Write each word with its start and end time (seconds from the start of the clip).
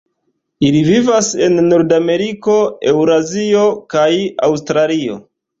Ili 0.69 0.79
vivas 0.87 1.27
en 1.47 1.59
Nordameriko, 1.67 2.57
Eŭrazio 2.95 3.69
kaj 3.97 4.09
Aŭstralio. 4.49 5.21